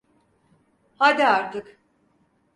Haydi 0.99 1.23
artık. 1.27 1.79